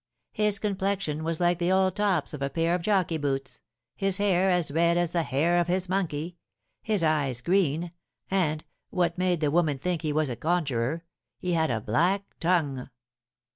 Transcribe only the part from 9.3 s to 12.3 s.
the women think he was a conjuror) he had a black